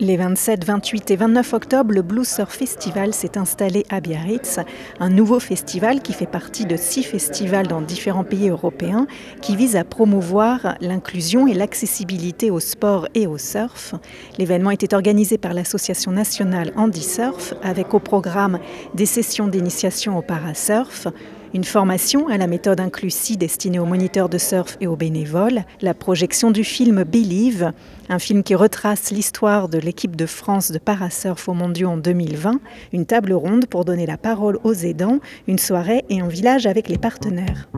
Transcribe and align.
Les 0.00 0.16
27, 0.16 0.64
28 0.64 1.10
et 1.10 1.16
29 1.16 1.52
octobre, 1.54 1.92
le 1.92 2.02
Blue 2.02 2.24
Surf 2.24 2.54
Festival 2.54 3.12
s'est 3.12 3.36
installé 3.36 3.84
à 3.90 4.00
Biarritz, 4.00 4.60
un 5.00 5.10
nouveau 5.10 5.40
festival 5.40 6.02
qui 6.02 6.12
fait 6.12 6.24
partie 6.24 6.66
de 6.66 6.76
six 6.76 7.02
festivals 7.02 7.66
dans 7.66 7.80
différents 7.80 8.22
pays 8.22 8.48
européens 8.48 9.08
qui 9.42 9.56
vise 9.56 9.74
à 9.74 9.82
promouvoir 9.82 10.76
l'inclusion 10.80 11.48
et 11.48 11.54
l'accessibilité 11.54 12.52
au 12.52 12.60
sport 12.60 13.08
et 13.14 13.26
au 13.26 13.38
surf. 13.38 13.96
L'événement 14.38 14.70
était 14.70 14.94
organisé 14.94 15.36
par 15.36 15.52
l'Association 15.52 16.12
nationale 16.12 16.72
Andy 16.76 17.02
Surf 17.02 17.54
avec 17.64 17.92
au 17.92 17.98
programme 17.98 18.60
des 18.94 19.06
sessions 19.06 19.48
d'initiation 19.48 20.16
au 20.16 20.22
parasurf, 20.22 21.08
une 21.54 21.64
formation 21.64 22.28
à 22.28 22.36
la 22.36 22.46
méthode 22.46 22.80
inclusive 22.80 23.38
destinée 23.38 23.78
aux 23.78 23.86
moniteurs 23.86 24.28
de 24.28 24.38
surf 24.38 24.76
et 24.80 24.86
aux 24.86 24.96
bénévoles, 24.96 25.64
la 25.80 25.94
projection 25.94 26.50
du 26.50 26.64
film 26.64 27.04
Believe, 27.04 27.72
un 28.08 28.18
film 28.18 28.42
qui 28.42 28.54
retrace 28.54 29.10
l'histoire 29.10 29.68
de 29.68 29.78
l'équipe 29.78 30.16
de 30.16 30.26
France 30.26 30.70
de 30.70 30.78
parasurf 30.78 31.48
au 31.48 31.54
mondiaux 31.54 31.90
en 31.90 31.96
2020, 31.96 32.60
une 32.92 33.06
table 33.06 33.32
ronde 33.32 33.66
pour 33.66 33.84
donner 33.84 34.06
la 34.06 34.16
parole 34.16 34.58
aux 34.64 34.74
aidants, 34.74 35.20
une 35.46 35.58
soirée 35.58 36.04
et 36.08 36.20
un 36.20 36.28
village 36.28 36.66
avec 36.66 36.88
les 36.88 36.98
partenaires. 36.98 37.68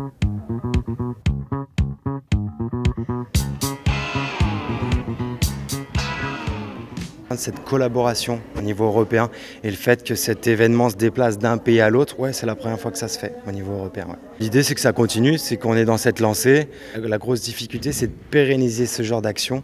Cette 7.37 7.63
collaboration 7.63 8.41
au 8.59 8.61
niveau 8.61 8.87
européen 8.87 9.31
et 9.63 9.71
le 9.71 9.77
fait 9.77 10.03
que 10.03 10.17
cet 10.17 10.49
événement 10.49 10.91
se 10.91 10.97
déplace 10.97 11.39
d'un 11.39 11.59
pays 11.59 11.81
à 11.81 11.89
l'autre, 11.89 12.19
ouais, 12.19 12.33
c'est 12.33 12.45
la 12.45 12.57
première 12.57 12.81
fois 12.81 12.91
que 12.91 12.99
ça 12.99 13.07
se 13.07 13.21
fait 13.21 13.35
au 13.47 13.53
niveau 13.53 13.73
européen. 13.73 14.09
L'idée, 14.41 14.65
c'est 14.65 14.75
que 14.75 14.81
ça 14.81 14.93
continue, 14.93 15.39
c'est 15.39 15.57
qu'on 15.57 15.77
est 15.77 15.85
dans 15.85 15.97
cette 15.97 16.19
lancée. 16.19 16.67
La 16.97 17.19
grosse 17.19 17.41
difficulté, 17.43 17.93
c'est 17.93 18.09
de 18.09 18.13
pérenniser 18.33 18.87
ce 18.87 19.05
genre 19.05 19.23
d'action. 19.23 19.63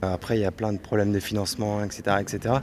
Après, 0.00 0.38
il 0.38 0.42
y 0.42 0.44
a 0.44 0.52
plein 0.52 0.72
de 0.72 0.78
problèmes 0.78 1.10
de 1.10 1.18
financement, 1.18 1.82
etc. 1.82 2.02
etc. 2.20 2.54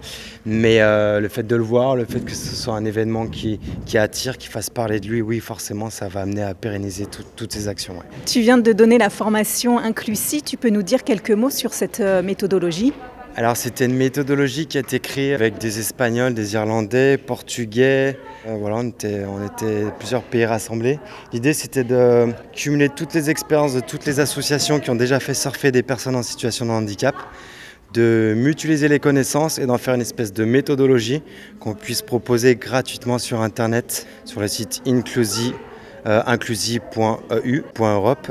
Mais 0.45 0.79
euh, 0.79 1.19
le 1.19 1.27
fait 1.27 1.43
de 1.43 1.55
le 1.57 1.63
voir, 1.63 1.97
le 1.97 2.05
fait 2.05 2.21
que 2.23 2.31
ce 2.31 2.55
soit 2.55 2.75
un 2.75 2.85
événement 2.85 3.27
qui, 3.27 3.59
attire, 3.97 4.37
qui 4.37 4.47
fasse 4.47 4.69
parler 4.69 5.01
de 5.01 5.07
lui, 5.07 5.21
oui, 5.21 5.41
forcément, 5.41 5.89
ça 5.89 6.07
va 6.07 6.21
amener 6.21 6.43
à 6.43 6.53
pérenniser 6.53 7.07
tout- 7.07 7.23
toutes 7.35 7.51
ces 7.51 7.67
actions. 7.67 7.95
Tu 8.25 8.39
viens 8.39 8.57
de 8.57 8.71
donner 8.71 8.99
la 8.99 9.09
formation 9.09 9.77
inclusive, 9.79 10.43
tu 10.43 10.55
peux 10.55 10.69
nous 10.69 10.83
dire 10.83 11.03
quelques 11.03 11.31
mots 11.31 11.49
sur 11.49 11.73
cette 11.73 11.99
euh, 11.99 12.21
méthodologie? 12.23 12.93
Alors 13.37 13.57
c'était 13.57 13.83
une 13.83 13.97
méthodologie 13.97 14.65
qui 14.65 14.77
a 14.77 14.79
été 14.79 15.01
créée 15.01 15.33
avec 15.33 15.57
des 15.57 15.79
Espagnols, 15.79 16.33
des 16.33 16.53
Irlandais, 16.53 17.17
Portugais. 17.17 18.17
Euh, 18.47 18.55
voilà, 18.57 18.77
on 18.77 18.87
était, 18.87 19.25
plusieurs 19.99 20.23
pays 20.23 20.45
rassemblés. 20.45 20.99
L'idée 21.33 21.51
c'était 21.51 21.83
de 21.83 22.27
cumuler 22.53 22.87
toutes 22.87 23.13
les 23.13 23.29
expériences 23.29 23.73
de 23.73 23.81
toutes 23.81 24.05
les 24.05 24.21
associations 24.21 24.79
qui 24.79 24.89
ont 24.89 24.95
déjà 24.95 25.19
fait 25.19 25.33
surfer 25.33 25.73
des 25.73 25.83
personnes 25.83 26.15
en 26.15 26.23
situation 26.23 26.65
de 26.65 26.71
handicap, 26.71 27.13
de 27.93 28.33
mutualiser 28.37 28.87
les 28.87 28.99
connaissances 28.99 29.59
et 29.59 29.65
d'en 29.65 29.77
faire 29.77 29.95
une 29.95 30.01
espèce 30.01 30.31
de 30.31 30.45
méthodologie 30.45 31.21
qu'on 31.59 31.73
puisse 31.73 32.03
proposer 32.03 32.55
gratuitement 32.55 33.17
sur 33.17 33.41
Internet, 33.41 34.07
sur 34.23 34.39
le 34.39 34.47
site 34.47 34.81
inclusi 34.87 35.53
euh, 36.07 36.21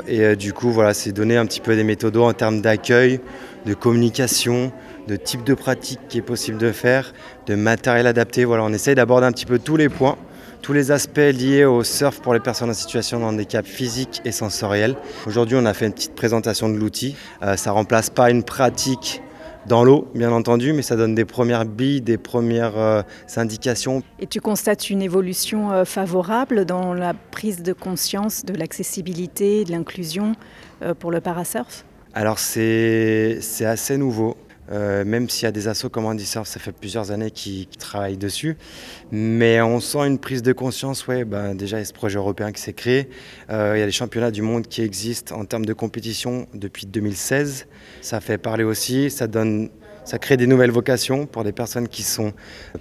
et 0.07 0.21
euh, 0.21 0.37
du 0.37 0.53
coup 0.53 0.71
voilà 0.71 0.95
c'est 0.95 1.11
donner 1.11 1.37
un 1.37 1.45
petit 1.45 1.61
peu 1.61 1.75
des 1.75 1.83
méthodos 1.83 2.23
en 2.23 2.33
termes 2.33 2.61
d'accueil, 2.61 3.19
de 3.67 3.75
communication, 3.75 4.73
de 5.09 5.17
type 5.17 5.45
de 5.45 5.55
pratique 5.55 6.01
qui 6.09 6.19
est 6.19 6.23
possible 6.23 6.59
de 6.59 6.73
faire, 6.73 7.13
de 7.47 7.55
matériel 7.55 8.07
adapté. 8.07 8.45
Voilà, 8.45 8.65
on 8.65 8.73
essaye 8.73 8.95
d'aborder 8.95 9.27
un 9.27 9.33
petit 9.33 9.47
peu 9.47 9.59
tous 9.59 9.77
les 9.77 9.89
points, 9.89 10.17
tous 10.63 10.73
les 10.73 10.91
aspects 10.91 11.19
liés 11.19 11.65
au 11.65 11.85
surf 11.85 12.21
pour 12.21 12.35
les 12.35 12.41
personnes 12.41 12.71
en 12.71 12.75
situation 12.75 13.21
de 13.21 13.25
handicap 13.25 13.67
physique 13.67 14.23
et 14.25 14.33
sensoriel. 14.33 14.97
Aujourd'hui, 15.27 15.57
on 15.61 15.67
a 15.67 15.75
fait 15.75 15.87
une 15.87 15.93
petite 15.93 16.15
présentation 16.15 16.69
de 16.69 16.77
l'outil. 16.77 17.17
Euh, 17.43 17.57
ça 17.57 17.73
remplace 17.73 18.11
pas 18.11 18.31
une 18.31 18.43
pratique 18.43 19.23
dans 19.67 19.85
l'eau, 19.85 20.09
bien 20.15 20.33
entendu, 20.33 20.73
mais 20.73 20.83
ça 20.83 20.97
donne 20.97 21.15
des 21.15 21.25
premières 21.25 21.65
billes, 21.65 22.01
des 22.01 22.19
premières 22.19 22.77
euh, 22.77 23.03
indications. 23.37 24.03
Et 24.19 24.27
tu 24.27 24.41
constates 24.41 24.91
une 24.91 25.03
évolution 25.03 25.73
euh, 25.73 25.85
favorable 25.85 26.65
dans 26.65 26.93
la 26.95 27.15
prise 27.15 27.63
de 27.63 27.73
conscience 27.73 28.45
de 28.45 28.55
l'accessibilité, 28.55 29.65
de 29.65 29.73
l'inclusion 29.73 30.35
euh, 30.83 30.95
pour 30.95 31.11
le 31.11 31.21
parasurf? 31.21 31.85
Alors 32.15 32.39
c'est 32.39 33.41
assez 33.65 33.97
nouveau. 33.97 34.37
Euh, 34.73 35.05
même 35.05 35.29
s'il 35.29 35.45
y 35.45 35.47
a 35.47 35.53
des 35.53 35.69
assos 35.69 35.91
comme 35.91 36.07
Andy 36.07 36.25
ça 36.25 36.43
fait 36.45 36.73
plusieurs 36.73 37.11
années 37.11 37.31
qu'ils 37.31 37.67
qu'ils 37.67 37.79
travaillent 37.79 38.17
dessus. 38.17 38.57
Mais 39.11 39.61
on 39.61 39.81
sent 39.81 40.07
une 40.07 40.19
prise 40.19 40.43
de 40.43 40.53
conscience, 40.53 41.07
ouais, 41.07 41.25
ben, 41.25 41.55
déjà 41.55 41.77
il 41.77 41.81
y 41.81 41.83
a 41.83 41.85
ce 41.85 41.93
projet 41.93 42.17
européen 42.17 42.51
qui 42.53 42.63
s'est 42.63 42.73
créé. 42.73 43.11
Euh, 43.51 43.73
il 43.77 43.81
y 43.81 43.83
a 43.83 43.87
les 43.87 43.93
championnats 43.93 44.31
du 44.31 44.43
monde 44.43 44.67
qui 44.69 44.81
existent 44.81 45.37
en 45.37 45.45
termes 45.45 45.67
de 45.67 45.75
compétition 45.75 46.47
depuis 46.55 46.87
2016. 46.87 47.67
Ça 48.01 48.21
fait 48.21 48.39
parler 48.39 48.65
aussi, 48.65 49.11
ça 49.11 49.27
donne... 49.27 49.69
Ça 50.05 50.19
crée 50.19 50.37
des 50.37 50.47
nouvelles 50.47 50.71
vocations 50.71 51.27
pour 51.27 51.45
des 51.45 51.53
personnes 51.53 51.89
qui 51.89 52.03
sont, 52.03 52.33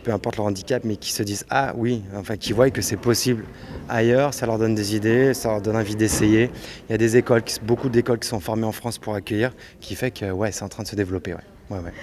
peu 0.03 0.11
importe 0.11 0.37
leur 0.37 0.45
handicap, 0.45 0.83
mais 0.83 0.97
qui 0.97 1.11
se 1.11 1.23
disent 1.23 1.45
Ah 1.49 1.73
oui, 1.77 2.03
enfin 2.15 2.35
qui 2.35 2.53
voient 2.53 2.69
que 2.69 2.81
c'est 2.81 2.97
possible 2.97 3.45
ailleurs, 3.89 4.33
ça 4.33 4.45
leur 4.45 4.57
donne 4.57 4.75
des 4.75 4.95
idées, 4.95 5.33
ça 5.33 5.49
leur 5.49 5.61
donne 5.61 5.77
envie 5.77 5.95
d'essayer. 5.95 6.49
Il 6.87 6.91
y 6.91 6.95
a 6.95 6.97
des 6.97 7.17
écoles, 7.17 7.43
beaucoup 7.61 7.89
d'écoles 7.89 8.19
qui 8.19 8.27
sont 8.27 8.39
formées 8.39 8.65
en 8.65 8.71
France 8.71 8.97
pour 8.97 9.15
accueillir, 9.15 9.51
qui 9.79 9.95
fait 9.95 10.11
que 10.11 10.31
ouais, 10.31 10.51
c'est 10.51 10.63
en 10.63 10.69
train 10.69 10.83
de 10.83 10.87
se 10.87 10.95
développer. 10.95 11.33
Ouais. 11.33 11.39
Ouais, 11.69 11.79
ouais. 11.79 11.93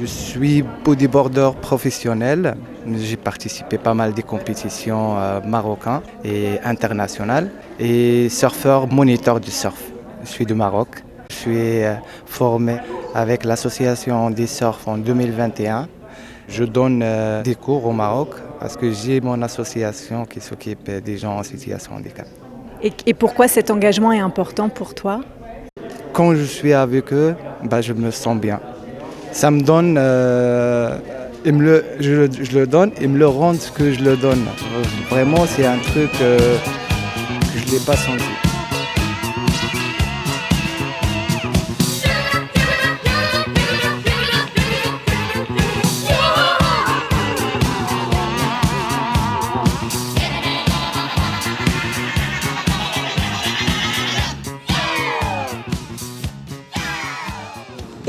Je 0.00 0.06
suis 0.06 0.62
bodyboarder 0.84 1.50
professionnel. 1.60 2.56
J'ai 2.96 3.16
participé 3.16 3.78
pas 3.78 3.94
mal 3.94 4.14
des 4.14 4.22
compétitions 4.22 5.18
euh, 5.18 5.40
marocaines 5.40 6.00
et 6.24 6.58
internationales. 6.64 7.50
Et 7.78 8.28
surfeur 8.28 8.86
moniteur 8.86 9.40
du 9.40 9.50
surf. 9.50 9.82
Je 10.24 10.28
suis 10.28 10.46
du 10.46 10.54
Maroc. 10.54 10.88
Je 11.30 11.36
suis 11.36 11.84
euh, 11.84 11.94
formé 12.26 12.76
avec 13.14 13.44
l'association 13.44 14.30
des 14.30 14.46
surf 14.46 14.86
en 14.88 14.96
2021. 14.98 15.88
Je 16.48 16.64
donne 16.64 17.00
euh, 17.02 17.42
des 17.42 17.54
cours 17.54 17.86
au 17.86 17.92
Maroc 17.92 18.30
parce 18.60 18.76
que 18.76 18.90
j'ai 18.92 19.20
mon 19.20 19.40
association 19.42 20.24
qui 20.24 20.40
s'occupe 20.40 20.90
des 20.90 21.16
gens 21.18 21.38
en 21.38 21.42
situation 21.42 21.92
de 21.94 21.98
handicap. 22.00 22.26
et, 22.82 22.92
et 23.06 23.14
pourquoi 23.14 23.48
cet 23.48 23.70
engagement 23.70 24.12
est 24.12 24.20
important 24.20 24.68
pour 24.68 24.94
toi? 24.94 25.20
Quand 26.12 26.34
je 26.34 26.42
suis 26.44 26.72
avec 26.74 27.12
eux, 27.12 27.34
bah, 27.64 27.80
je 27.80 27.92
me 27.92 28.10
sens 28.10 28.36
bien. 28.36 28.60
Ça 29.30 29.50
me 29.50 29.62
donne, 29.62 29.96
euh, 29.98 30.98
ils 31.44 31.54
me 31.54 31.62
le, 31.64 31.84
je, 32.00 32.10
le- 32.12 32.28
je 32.32 32.58
le 32.58 32.66
donne, 32.66 32.90
ils 33.00 33.08
me 33.08 33.18
le 33.18 33.26
rendent 33.28 33.56
ce 33.60 33.72
que 33.72 33.92
je 33.92 34.02
le 34.04 34.16
donne. 34.16 34.44
Vraiment, 35.08 35.46
c'est 35.46 35.64
un 35.64 35.78
truc 35.78 36.10
euh, 36.20 36.56
que 37.52 37.58
je 37.58 37.72
n'ai 37.72 37.80
pas 37.80 37.96
senti. 37.96 38.24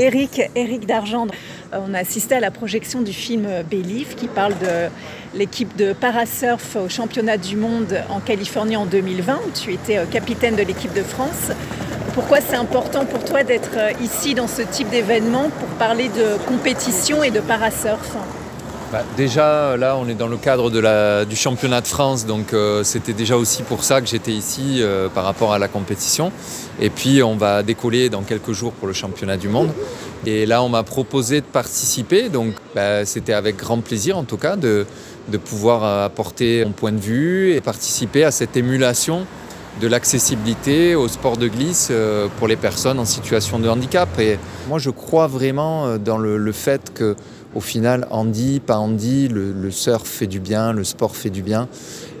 Eric, 0.04 0.50
Eric 0.54 0.84
Dargent, 0.84 1.28
euh, 1.72 1.78
on 1.80 1.94
a 1.94 1.98
assisté 1.98 2.34
à 2.34 2.40
la 2.40 2.50
projection 2.50 3.00
du 3.00 3.14
film 3.14 3.48
Believe 3.70 4.14
qui 4.16 4.28
parle 4.28 4.52
de 4.58 4.90
l'équipe 5.34 5.74
de 5.76 5.94
parasurf 5.94 6.76
au 6.76 6.90
championnat 6.90 7.38
du 7.38 7.56
monde 7.56 7.96
en 8.10 8.20
Californie 8.20 8.76
en 8.76 8.84
2020 8.84 9.36
où 9.46 9.50
tu 9.54 9.72
étais 9.72 9.96
euh, 9.96 10.04
capitaine 10.04 10.56
de 10.56 10.62
l'équipe 10.62 10.92
de 10.92 11.02
France. 11.02 11.52
Pourquoi 12.12 12.42
c'est 12.42 12.54
important 12.54 13.06
pour 13.06 13.24
toi 13.24 13.44
d'être 13.44 13.78
euh, 13.78 13.92
ici 14.02 14.34
dans 14.34 14.46
ce 14.46 14.60
type 14.60 14.90
d'événement 14.90 15.48
pour 15.48 15.68
parler 15.78 16.10
de 16.10 16.36
compétition 16.46 17.22
et 17.22 17.30
de 17.30 17.40
parasurf? 17.40 18.14
Bah, 18.94 19.02
déjà, 19.16 19.76
là, 19.76 19.96
on 19.96 20.06
est 20.06 20.14
dans 20.14 20.28
le 20.28 20.36
cadre 20.36 20.70
du 21.24 21.34
championnat 21.34 21.80
de 21.80 21.86
France, 21.88 22.26
donc 22.26 22.52
euh, 22.52 22.84
c'était 22.84 23.12
déjà 23.12 23.36
aussi 23.36 23.64
pour 23.64 23.82
ça 23.82 24.00
que 24.00 24.06
j'étais 24.06 24.30
ici 24.30 24.76
euh, 24.78 25.08
par 25.08 25.24
rapport 25.24 25.52
à 25.52 25.58
la 25.58 25.66
compétition. 25.66 26.30
Et 26.80 26.90
puis, 26.90 27.20
on 27.20 27.34
va 27.34 27.64
décoller 27.64 28.08
dans 28.08 28.22
quelques 28.22 28.52
jours 28.52 28.70
pour 28.70 28.86
le 28.86 28.92
championnat 28.94 29.36
du 29.36 29.48
monde. 29.48 29.70
Et 30.26 30.46
là, 30.46 30.62
on 30.62 30.68
m'a 30.68 30.84
proposé 30.84 31.40
de 31.40 31.46
participer, 31.46 32.28
donc 32.28 32.54
bah, 32.76 33.04
c'était 33.04 33.32
avec 33.32 33.56
grand 33.56 33.80
plaisir, 33.80 34.16
en 34.16 34.22
tout 34.22 34.36
cas, 34.36 34.54
de, 34.54 34.86
pouvoir 35.44 35.82
euh, 35.82 36.06
apporter 36.06 36.64
mon 36.64 36.70
point 36.70 36.92
de 36.92 37.00
vue 37.00 37.52
et 37.52 37.60
participer 37.60 38.22
à 38.22 38.30
cette 38.30 38.56
émulation 38.56 39.26
de 39.80 39.88
l'accessibilité 39.88 40.94
au 40.94 41.08
sport 41.08 41.36
de 41.36 41.48
glisse 41.48 41.90
pour 42.38 42.46
les 42.46 42.54
personnes 42.54 43.00
en 43.00 43.04
situation 43.04 43.58
de 43.58 43.68
handicap. 43.68 44.08
Et 44.20 44.38
moi, 44.68 44.78
je 44.78 44.90
crois 44.90 45.26
vraiment 45.26 45.98
dans 45.98 46.16
le 46.16 46.52
fait 46.52 46.94
que 46.94 47.16
au 47.54 47.60
final, 47.60 48.06
Andy, 48.10 48.60
pas 48.60 48.78
Andy, 48.78 49.28
le, 49.28 49.70
surf 49.70 50.06
fait 50.06 50.26
du 50.26 50.40
bien, 50.40 50.72
le 50.72 50.84
sport 50.84 51.16
fait 51.16 51.30
du 51.30 51.42
bien. 51.42 51.68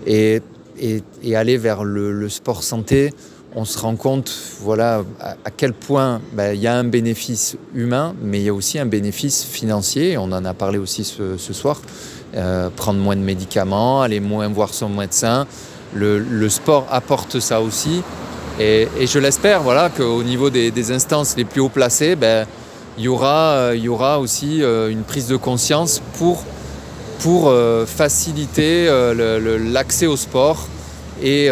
Et, 0.06 0.42
et, 0.78 1.36
aller 1.36 1.56
vers 1.56 1.84
le, 1.84 2.28
sport 2.28 2.62
santé, 2.62 3.12
on 3.54 3.64
se 3.64 3.78
rend 3.78 3.96
compte 3.96 4.32
voilà, 4.60 5.02
à, 5.20 5.50
quel 5.56 5.72
point 5.72 6.20
ben, 6.32 6.54
il 6.54 6.60
y 6.60 6.66
a 6.66 6.76
un 6.76 6.84
bénéfice 6.84 7.56
humain, 7.74 8.14
mais 8.22 8.40
il 8.40 8.44
y 8.44 8.48
a 8.48 8.54
aussi 8.54 8.78
un 8.78 8.86
bénéfice 8.86 9.44
financier. 9.44 10.16
On 10.18 10.24
en 10.24 10.44
a 10.44 10.54
parlé 10.54 10.78
aussi 10.78 11.04
ce, 11.04 11.36
soir. 11.36 11.80
Euh, 12.36 12.68
prendre 12.74 12.98
moins 12.98 13.14
de 13.14 13.20
médicaments, 13.20 14.02
aller 14.02 14.20
moins 14.20 14.48
voir 14.48 14.74
son 14.74 14.88
médecin. 14.88 15.46
Le, 15.94 16.48
sport 16.48 16.86
apporte 16.90 17.38
ça 17.38 17.60
aussi. 17.60 18.02
Et, 18.60 18.88
je 19.04 19.18
l'espère 19.18 19.62
voilà, 19.62 19.88
qu'au 19.88 20.22
niveau 20.22 20.50
des, 20.50 20.92
instances 20.92 21.36
les 21.36 21.44
plus 21.44 21.60
haut 21.60 21.68
placées, 21.68 22.16
ben, 22.16 22.46
il, 22.98 23.04
y 23.04 23.08
aura, 23.08 23.72
il 23.74 23.82
y 23.82 23.88
aura 23.88 24.20
aussi 24.20 24.62
euh, 24.62 24.90
une 24.90 25.02
prise 25.02 25.28
de 25.28 25.36
conscience 25.36 26.00
pour, 26.18 26.44
pour 27.20 27.48
euh, 27.48 27.86
faciliter 27.86 28.88
l'accès 29.72 30.06
au 30.06 30.16
sport 30.16 30.68
et, 31.22 31.46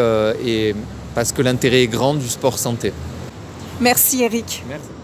et 0.44 0.74
parce 1.14 1.32
que 1.32 1.42
l'intérêt 1.42 1.82
est 1.82 1.88
grand 1.88 2.14
du 2.14 2.28
sport 2.28 2.58
santé. 2.58 2.92
Merci 3.80 4.22
Eric. 4.22 4.62
Merci. 4.68 5.01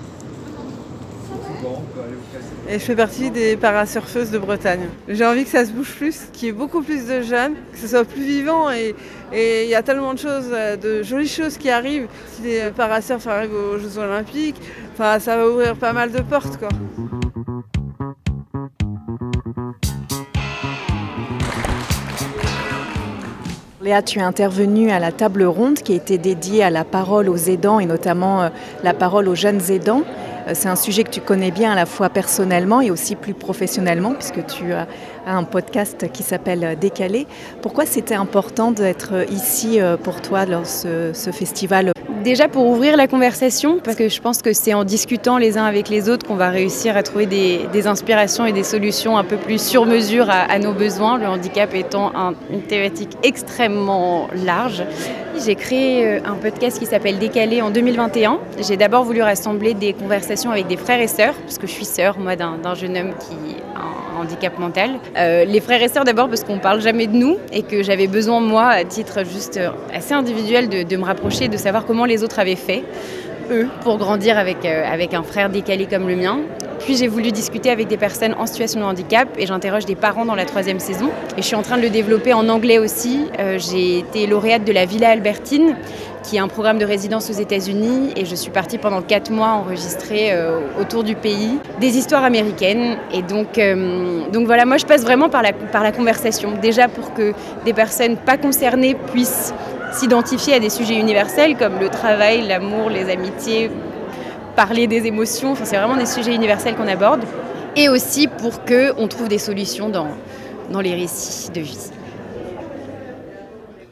Et 2.68 2.74
je 2.74 2.84
fais 2.84 2.96
partie 2.96 3.30
des 3.30 3.56
parasurfeuses 3.56 4.30
de 4.30 4.38
Bretagne. 4.38 4.88
J'ai 5.08 5.24
envie 5.24 5.44
que 5.44 5.50
ça 5.50 5.64
se 5.64 5.72
bouge 5.72 5.94
plus, 5.96 6.24
qu'il 6.32 6.46
y 6.46 6.48
ait 6.50 6.52
beaucoup 6.52 6.82
plus 6.82 7.06
de 7.06 7.22
jeunes, 7.22 7.54
que 7.72 7.78
ce 7.78 7.88
soit 7.88 8.04
plus 8.04 8.22
vivant 8.22 8.70
et 8.70 8.94
il 9.32 9.68
y 9.68 9.74
a 9.74 9.82
tellement 9.82 10.14
de 10.14 10.18
choses, 10.18 10.48
euh, 10.52 10.76
de 10.76 11.02
jolies 11.02 11.28
choses 11.28 11.58
qui 11.58 11.70
arrivent. 11.70 12.08
Si 12.34 12.42
les 12.42 12.70
parasurfs 12.70 13.26
arrivent 13.26 13.54
aux 13.54 13.78
Jeux 13.78 13.98
Olympiques, 13.98 14.60
ça 14.96 15.18
va 15.18 15.48
ouvrir 15.48 15.76
pas 15.76 15.92
mal 15.92 16.10
de 16.10 16.20
portes. 16.20 16.58
Quoi. 16.58 16.68
Léa, 23.88 24.02
tu 24.02 24.18
es 24.18 24.22
intervenue 24.22 24.90
à 24.90 24.98
la 24.98 25.12
table 25.12 25.44
ronde 25.44 25.78
qui 25.78 25.94
a 25.94 25.96
été 25.96 26.18
dédiée 26.18 26.62
à 26.62 26.68
la 26.68 26.84
parole 26.84 27.30
aux 27.30 27.38
aidants 27.38 27.80
et 27.80 27.86
notamment 27.86 28.42
euh, 28.42 28.48
la 28.84 28.92
parole 28.92 29.28
aux 29.28 29.34
jeunes 29.34 29.70
aidants. 29.70 30.02
Euh, 30.46 30.50
c'est 30.52 30.68
un 30.68 30.76
sujet 30.76 31.04
que 31.04 31.10
tu 31.10 31.22
connais 31.22 31.50
bien 31.50 31.72
à 31.72 31.74
la 31.74 31.86
fois 31.86 32.10
personnellement 32.10 32.82
et 32.82 32.90
aussi 32.90 33.16
plus 33.16 33.32
professionnellement 33.32 34.12
puisque 34.12 34.44
tu 34.44 34.74
as 34.74 34.86
un 35.26 35.42
podcast 35.44 36.12
qui 36.12 36.22
s'appelle 36.22 36.76
Décalé. 36.78 37.26
Pourquoi 37.62 37.86
c'était 37.86 38.14
important 38.14 38.72
d'être 38.72 39.24
ici 39.32 39.80
euh, 39.80 39.96
pour 39.96 40.20
toi 40.20 40.44
dans 40.44 40.66
ce, 40.66 41.14
ce 41.14 41.30
festival 41.30 41.92
Déjà 42.24 42.48
pour 42.48 42.66
ouvrir 42.66 42.96
la 42.96 43.06
conversation, 43.06 43.78
parce 43.82 43.96
que 43.96 44.08
je 44.08 44.20
pense 44.20 44.42
que 44.42 44.52
c'est 44.52 44.74
en 44.74 44.84
discutant 44.84 45.38
les 45.38 45.56
uns 45.56 45.64
avec 45.64 45.88
les 45.88 46.08
autres 46.08 46.26
qu'on 46.26 46.34
va 46.34 46.50
réussir 46.50 46.96
à 46.96 47.02
trouver 47.04 47.26
des, 47.26 47.86
inspirations 47.86 48.44
et 48.44 48.52
des 48.52 48.64
solutions 48.64 49.16
un 49.16 49.24
peu 49.24 49.36
plus 49.36 49.62
sur 49.62 49.86
mesure 49.86 50.28
à, 50.28 50.58
nos 50.58 50.72
besoins, 50.72 51.16
le 51.16 51.26
handicap 51.26 51.74
étant 51.74 52.12
une 52.50 52.62
thématique 52.62 53.10
extrêmement 53.22 54.28
large. 54.44 54.82
J'ai 55.44 55.54
créé 55.54 56.04
euh, 56.04 56.20
un 56.24 56.34
podcast 56.34 56.80
qui 56.80 56.86
s'appelle 56.86 57.18
Décalé 57.18 57.62
en 57.62 57.70
2021. 57.70 58.40
J'ai 58.60 58.76
d'abord 58.76 59.04
voulu 59.04 59.22
rassembler 59.22 59.72
des 59.74 59.92
conversations 59.92 60.50
avec 60.50 60.66
des 60.66 60.76
frères 60.76 61.00
et 61.00 61.06
sœurs, 61.06 61.34
parce 61.34 61.58
que 61.58 61.68
je 61.68 61.72
suis 61.72 61.84
sœur, 61.84 62.18
moi, 62.18 62.34
d'un 62.34 62.74
jeune 62.74 62.96
homme 62.96 63.12
qui 63.20 63.56
handicap 64.18 64.58
mental. 64.58 64.90
Euh, 65.16 65.44
les 65.44 65.60
frères 65.60 65.82
et 65.82 65.88
sœurs 65.88 66.04
d'abord 66.04 66.28
parce 66.28 66.44
qu'on 66.44 66.58
parle 66.58 66.80
jamais 66.80 67.06
de 67.06 67.16
nous 67.16 67.36
et 67.52 67.62
que 67.62 67.82
j'avais 67.82 68.06
besoin 68.06 68.40
moi 68.40 68.66
à 68.66 68.84
titre 68.84 69.24
juste 69.24 69.56
euh, 69.56 69.70
assez 69.92 70.14
individuel 70.14 70.68
de, 70.68 70.96
me 70.96 71.04
rapprocher, 71.04 71.48
de 71.48 71.56
savoir 71.56 71.86
comment 71.86 72.04
les 72.04 72.22
autres 72.22 72.38
avaient 72.38 72.56
fait 72.56 72.84
eux 73.50 73.68
pour 73.82 73.98
grandir 73.98 74.38
avec, 74.38 74.64
euh, 74.64 74.84
avec 74.90 75.14
un 75.14 75.22
frère 75.22 75.50
décalé 75.50 75.86
comme 75.86 76.08
le 76.08 76.16
mien. 76.16 76.40
Puis 76.80 76.96
j'ai 76.96 77.08
voulu 77.08 77.32
discuter 77.32 77.70
avec 77.70 77.88
des 77.88 77.96
personnes 77.96 78.34
en 78.38 78.46
situation 78.46 78.80
de 78.80 78.84
handicap 78.84 79.28
et 79.38 79.46
j'interroge 79.46 79.84
des 79.84 79.96
parents 79.96 80.24
dans 80.24 80.34
la 80.34 80.44
troisième 80.44 80.80
saison. 80.80 81.10
Et 81.36 81.42
je 81.42 81.46
suis 81.46 81.56
en 81.56 81.62
train 81.62 81.76
de 81.76 81.82
le 81.82 81.90
développer 81.90 82.32
en 82.32 82.48
anglais 82.48 82.78
aussi. 82.78 83.26
j'ai 83.56 83.98
été 83.98 84.26
lauréate 84.26 84.64
de 84.64 84.72
la 84.72 84.84
Villa 84.84 85.10
Albertine 85.10 85.74
qui 86.28 86.36
est 86.36 86.40
un 86.40 86.48
programme 86.48 86.78
de 86.78 86.84
résidence 86.84 87.30
aux 87.30 87.40
États-Unis. 87.40 88.12
Et 88.16 88.24
je 88.24 88.34
suis 88.34 88.50
partie 88.50 88.78
pendant 88.78 89.02
quatre 89.02 89.30
mois 89.30 89.48
enregistrer 89.48 90.32
euh, 90.32 90.60
autour 90.80 91.04
du 91.04 91.14
pays 91.14 91.58
des 91.80 91.96
histoires 91.96 92.24
américaines. 92.24 92.98
Et 93.12 93.22
donc, 93.22 93.58
euh, 93.58 94.22
donc 94.30 94.46
voilà, 94.46 94.66
moi 94.66 94.76
je 94.76 94.86
passe 94.86 95.02
vraiment 95.02 95.28
par 95.28 95.42
la, 95.42 95.52
par 95.52 95.82
la 95.82 95.92
conversation. 95.92 96.52
Déjà 96.60 96.88
pour 96.88 97.14
que 97.14 97.32
des 97.64 97.72
personnes 97.72 98.16
pas 98.16 98.36
concernées 98.36 98.94
puissent 99.12 99.54
s'identifier 99.92 100.54
à 100.54 100.60
des 100.60 100.70
sujets 100.70 100.96
universels 100.96 101.56
comme 101.56 101.78
le 101.80 101.88
travail, 101.88 102.46
l'amour, 102.46 102.90
les 102.90 103.10
amitiés, 103.10 103.70
parler 104.58 104.88
des 104.88 105.06
émotions. 105.06 105.52
Enfin, 105.52 105.64
c'est 105.64 105.76
vraiment 105.76 105.96
des 105.96 106.04
sujets 106.04 106.34
universels 106.34 106.74
qu'on 106.74 106.88
aborde. 106.88 107.22
Et 107.76 107.88
aussi 107.88 108.26
pour 108.26 108.64
qu'on 108.64 109.06
trouve 109.06 109.28
des 109.28 109.38
solutions 109.38 109.88
dans, 109.88 110.08
dans 110.72 110.80
les 110.80 110.96
récits 110.96 111.52
de 111.52 111.60
vie. 111.60 111.90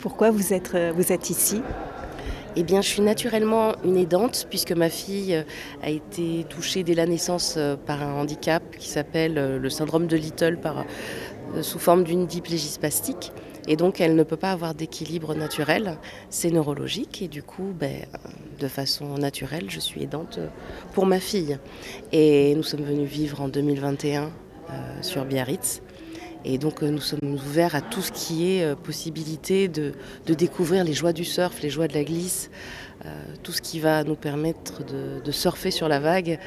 Pourquoi 0.01 0.33
vous 0.33 0.53
êtes, 0.53 0.75
euh, 0.75 0.93
vous 0.93 1.13
êtes 1.13 1.31
ici? 1.31 1.63
Eh 2.57 2.65
bien, 2.65 2.81
je 2.83 2.89
suis 2.89 3.01
naturellement 3.01 3.77
une 3.85 3.97
aidante 3.97 4.49
puisque 4.51 4.73
ma 4.73 4.91
fille 4.91 5.37
euh, 5.37 5.43
a 5.85 5.91
été 5.91 6.45
touchée 6.49 6.83
dès 6.83 6.95
la 6.95 7.07
naissance 7.07 7.55
euh, 7.57 7.77
par 7.77 8.03
un 8.03 8.15
handicap 8.15 8.65
qui 8.77 8.89
s'appelle 8.89 9.35
le 9.35 9.71
syndrome 9.71 10.09
de 10.09 10.17
Little 10.17 10.57
par, 10.57 10.85
sous 11.61 11.79
forme 11.79 12.03
d'une 12.03 12.27
diplégie 12.27 12.67
spastique. 12.67 13.31
Et 13.69 13.77
donc, 13.77 14.01
elle 14.01 14.17
ne 14.17 14.25
peut 14.25 14.37
pas 14.37 14.51
avoir 14.51 14.75
d'équilibre 14.75 15.37
naturel. 15.37 15.97
C'est 16.29 16.51
neurologique 16.51 17.23
et 17.23 17.29
du 17.29 17.45
coup, 17.45 17.73
ben, 17.73 18.01
de 18.59 18.69
façon 18.69 19.19
naturelle, 19.19 19.67
je 19.69 19.81
suis 19.81 20.03
aidante 20.03 20.39
pour 20.93 21.07
ma 21.07 21.21
fille. 21.21 21.59
Et 22.13 22.55
nous 22.55 22.63
sommes 22.63 22.85
venus 22.85 23.09
vivre 23.09 23.41
en 23.41 23.49
2021 23.49 24.31
sur 25.03 25.25
Biarritz. 25.25 25.83
Et 26.49 26.59
donc 26.59 26.83
euh, 26.83 26.91
nous 26.91 27.01
sommes 27.01 27.19
ouverts 27.25 27.75
à 27.75 27.81
tout 27.81 28.03
ce 28.03 28.13
qui 28.13 28.53
est 28.53 28.63
euh, 28.63 28.77
possibilité 28.77 29.67
de, 29.67 29.93
découvrir 30.29 30.85
les 30.85 30.93
joies 30.93 31.13
du 31.13 31.25
surf, 31.25 31.61
les 31.61 31.71
joies 31.71 31.89
de 31.89 31.95
la 31.95 32.05
glisse, 32.05 32.51
euh, 33.05 33.09
tout 33.43 33.51
ce 33.51 33.61
qui 33.61 33.81
va 33.81 34.05
nous 34.05 34.15
permettre 34.15 34.85
de, 34.85 35.33
surfer 35.33 35.73
sur 35.73 35.89
la 35.89 35.99
vague, 35.99 36.39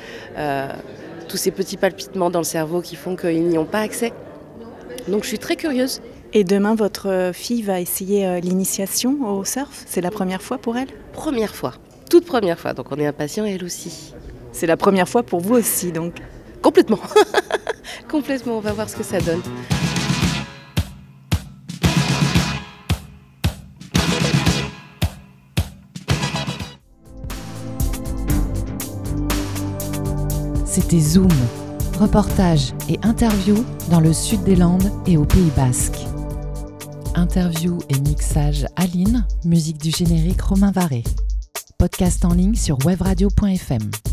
tous 1.27 1.37
ces 1.37 1.51
petits 1.51 1.77
palpitements 1.77 2.29
dans 2.29 2.39
le 2.39 2.45
cerveau 2.45 2.81
qui 2.81 2.95
font 2.95 3.15
qu'ils 3.15 3.43
n'y 3.43 3.57
ont 3.57 3.65
pas 3.65 3.81
accès. 3.81 4.13
Donc 5.07 5.23
je 5.23 5.27
suis 5.27 5.39
très 5.39 5.55
curieuse. 5.55 6.01
Et 6.31 6.43
demain, 6.43 6.75
votre 6.75 7.31
fille 7.33 7.61
va 7.61 7.79
essayer 7.79 8.39
l'initiation 8.41 9.37
au 9.37 9.43
surf? 9.43 9.83
C'est 9.85 10.01
la 10.01 10.11
première 10.11 10.41
fois 10.41 10.57
pour 10.57 10.77
elle? 10.77 10.87
Première 11.11 11.53
fois, 11.53 11.73
toute 12.09 12.25
première 12.25 12.59
fois. 12.59 12.73
Donc 12.73 12.91
on 12.91 12.97
est 12.97 13.05
impatient 13.05 13.45
elle 13.45 13.63
aussi. 13.63 14.13
C'est 14.51 14.67
la 14.67 14.77
première 14.77 15.07
fois 15.07 15.23
pour 15.23 15.39
vous 15.39 15.55
aussi, 15.55 15.91
donc 15.91 16.15
Complètement. 16.61 16.99
Complètement, 18.09 18.57
on 18.57 18.59
va 18.59 18.73
voir 18.73 18.89
ce 18.89 18.95
que 18.95 19.03
ça 19.03 19.19
donne. 19.19 19.41
C'était 30.65 30.99
Zoom, 30.99 31.27
reportage 31.99 32.73
et 32.89 32.99
interview 33.03 33.55
dans 33.89 33.99
le 33.99 34.13
sud 34.13 34.43
des 34.43 34.55
Landes 34.55 34.91
et 35.05 35.17
au 35.17 35.25
Pays 35.25 35.51
Basque. 35.55 35.97
Interview 37.15 37.79
et 37.89 37.99
mixage 37.99 38.65
Aline, 38.75 39.25
musique 39.45 39.77
du 39.77 39.91
générique 39.91 40.41
Romain 40.41 40.71
Varé. 40.71 41.03
Podcast 41.79 42.25
en 42.25 42.33
ligne 42.33 42.55
sur 42.55 42.77
webradio.fm. 42.85 44.08